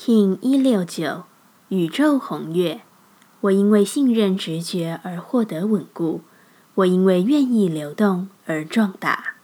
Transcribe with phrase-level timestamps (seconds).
[0.00, 1.24] King 一六九
[1.70, 2.82] 宇宙红月，
[3.40, 6.20] 我因为信任直觉而获得稳固，
[6.76, 9.34] 我因为愿意流动而壮大。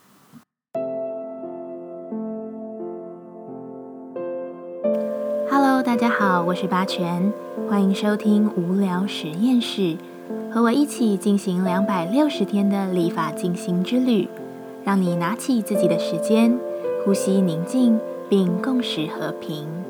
[5.50, 7.32] Hello，大家好，我是八全，
[7.68, 9.96] 欢迎收听无聊实验室，
[10.52, 14.28] 和我一起进行两百六十天的立法进行之旅，
[14.84, 16.56] 让你拿起自己的时间，
[17.04, 17.98] 呼吸宁静，
[18.28, 19.83] 并共识和平。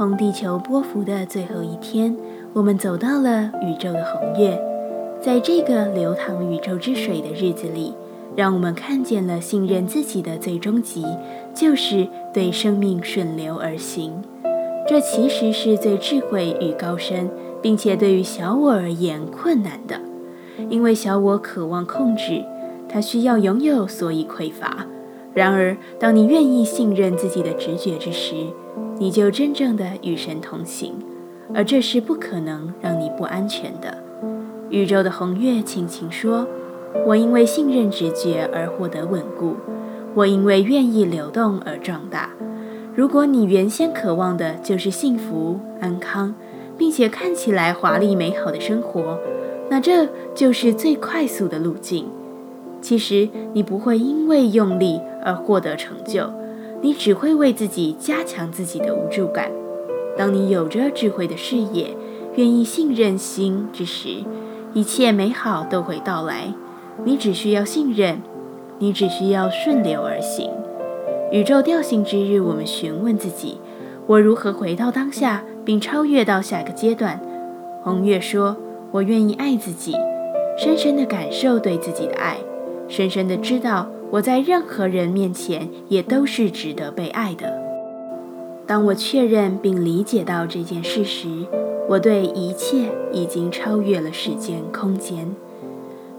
[0.00, 2.16] 红地球波幅的最后一天，
[2.54, 4.58] 我们走到了宇宙的红月。
[5.20, 7.92] 在这个流淌宇宙之水的日子里，
[8.34, 11.04] 让我们看见了信任自己的最终极，
[11.52, 14.22] 就是对生命顺流而行。
[14.88, 17.28] 这其实是最智慧与高深，
[17.60, 20.00] 并且对于小我而言困难的，
[20.70, 22.42] 因为小我渴望控制，
[22.88, 24.86] 它需要拥有，所以匮乏。
[25.34, 28.46] 然而，当你愿意信任自己的直觉之时，
[29.00, 30.92] 你就真正的与神同行，
[31.54, 33.96] 而这是不可能让你不安全的。
[34.68, 36.46] 宇宙的红月轻轻说
[37.08, 39.56] ：“我因为信任直觉而获得稳固，
[40.14, 42.28] 我因为愿意流动而壮大。
[42.94, 46.34] 如果你原先渴望的就是幸福安康，
[46.76, 49.18] 并且看起来华丽美好的生活，
[49.70, 52.04] 那这就是最快速的路径。
[52.82, 56.30] 其实你不会因为用力而获得成就。”
[56.82, 59.50] 你只会为自己加强自己的无助感。
[60.16, 61.96] 当你有着智慧的视野，
[62.36, 64.24] 愿意信任心之时，
[64.72, 66.52] 一切美好都会到来。
[67.04, 68.20] 你只需要信任，
[68.78, 70.50] 你只需要顺流而行。
[71.32, 73.58] 宇宙调性之日，我们询问自己：
[74.06, 77.20] 我如何回到当下，并超越到下一个阶段？
[77.82, 78.56] 红月说：
[78.90, 79.94] 我愿意爱自己，
[80.58, 82.36] 深深的感受对自己的爱，
[82.90, 83.88] 深深的知道。
[84.10, 87.56] 我在任何人面前也都是值得被爱的。
[88.66, 91.28] 当我确认并理解到这件事时，
[91.88, 95.32] 我对一切已经超越了时间空间。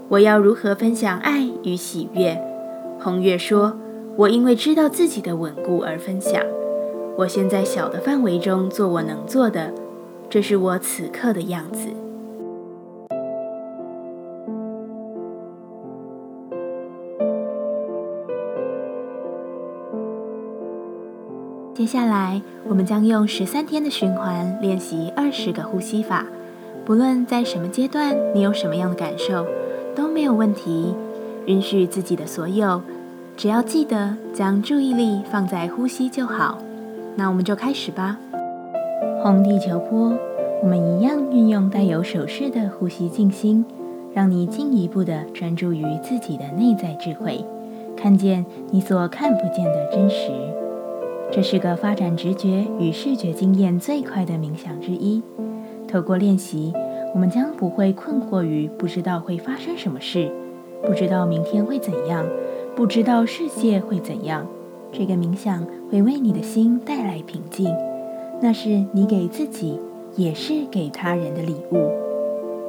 [0.08, 2.40] 我要如何分享爱与喜悦？
[2.98, 3.76] 红月说
[4.16, 6.42] ：“我因为知道自己的稳固而分享。
[7.18, 9.70] 我先在小的范围中做我能做的，
[10.30, 11.88] 这是我此刻的样子。”
[21.82, 26.24] 接下来，我们将用十三天的循环练习二十个呼吸法。
[26.84, 29.44] 不论在什么阶段，你有什么样的感受，
[29.92, 30.94] 都没有问题。
[31.46, 32.80] 允许自己的所有，
[33.36, 36.58] 只要记得将注意力放在呼吸就好。
[37.16, 38.16] 那我们就开始吧。
[39.20, 40.16] 红地球波，
[40.62, 43.64] 我们一样运用带有手势的呼吸静心，
[44.14, 47.44] 让你进一步的专注于自己的内在智慧，
[47.96, 50.30] 看见你所看不见的真实。
[51.34, 55.22] 这是个发展直觉与视觉经验最快的冥想之一。
[55.88, 56.74] 透过练习，
[57.14, 60.30] 我们将不会困惑于不知道会发生什么事，
[60.82, 62.26] 不知道明天会怎样，
[62.76, 64.46] 不知道世界会怎样。
[64.92, 67.74] 这个冥想会为你的心带来平静，
[68.42, 69.80] 那是你给自己，
[70.14, 71.90] 也是给他人的礼物。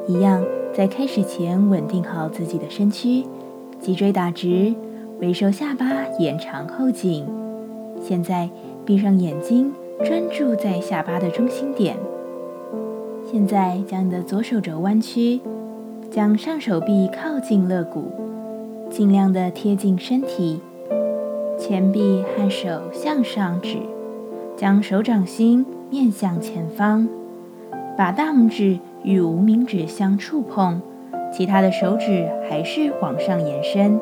[0.08, 0.42] 一样，
[0.74, 3.26] 在开始前稳定好自己的身躯，
[3.82, 4.74] 脊椎打直，
[5.20, 5.86] 微收下巴，
[6.18, 7.43] 延长后颈。
[8.04, 8.50] 现在
[8.86, 9.72] 闭上眼睛，
[10.04, 11.96] 专注在下巴的中心点。
[13.26, 15.40] 现在将你的左手肘弯曲，
[16.12, 18.12] 将上手臂靠近肋骨，
[18.90, 20.60] 尽量的贴近身体。
[21.58, 23.78] 前臂和手向上指，
[24.58, 27.08] 将手掌心面向前方，
[27.98, 30.82] 把大拇指与无名指相触碰，
[31.32, 33.98] 其他的手指还是往上延伸。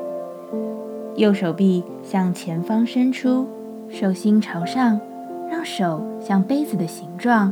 [1.16, 3.48] 右手臂向前方伸出。
[3.92, 5.00] 手心朝上，
[5.50, 7.52] 让手像杯子的形状，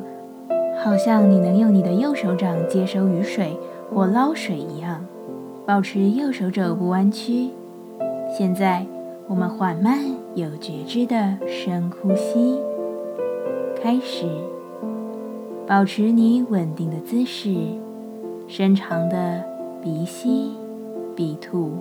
[0.81, 3.57] 好像你能用你的右手掌接收雨水
[3.93, 5.05] 或捞水一样。
[5.65, 7.49] 保持右手肘不弯曲。
[8.35, 8.85] 现在，
[9.27, 9.99] 我们缓慢
[10.33, 12.57] 有觉知的深呼吸。
[13.81, 14.25] 开始，
[15.67, 17.53] 保持你稳定的姿势，
[18.47, 19.43] 深长的
[19.83, 20.53] 鼻吸、
[21.15, 21.73] 鼻吐，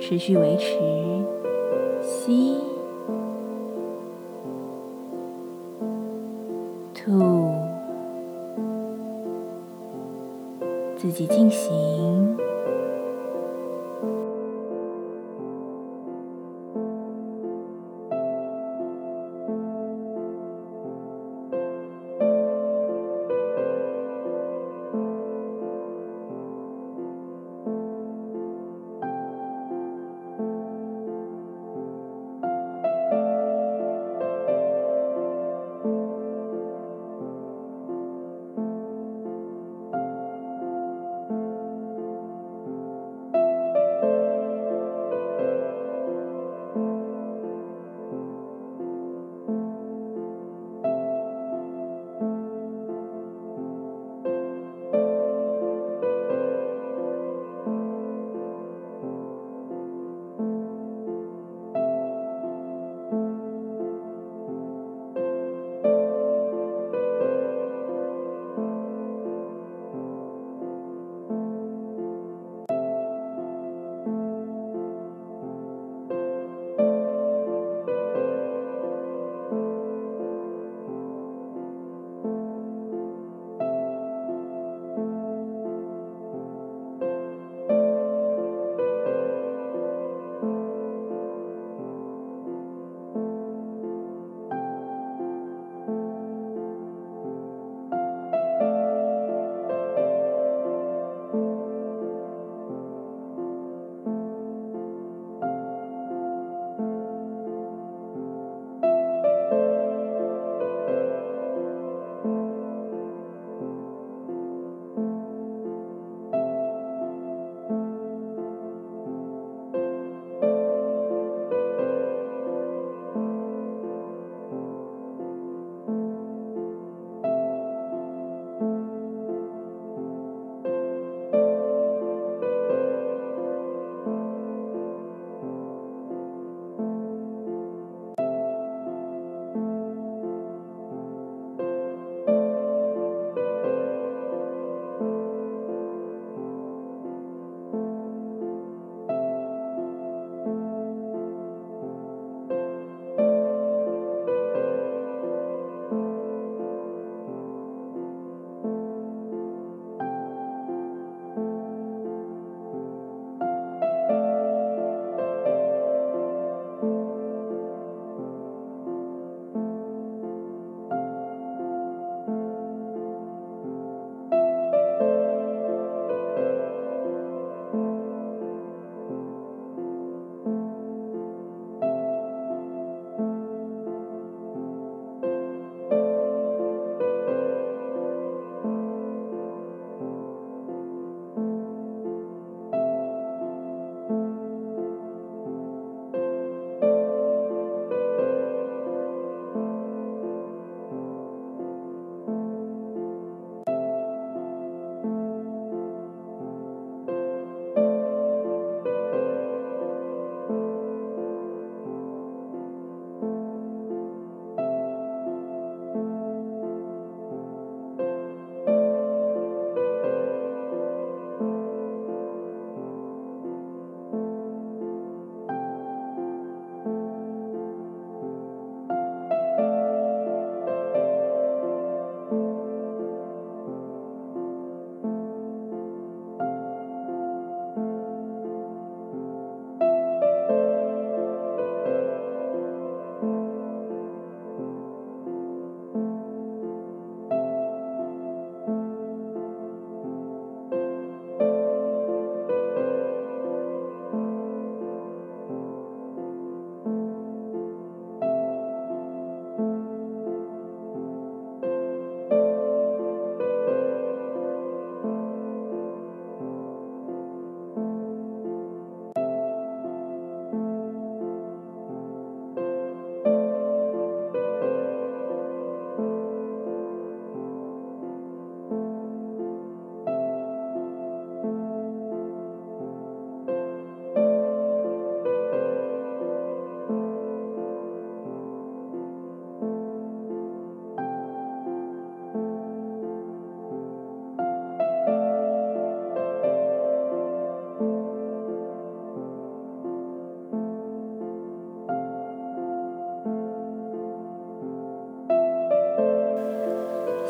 [0.00, 0.78] 持续维持
[2.00, 2.56] 吸。
[11.14, 12.23] 己进行。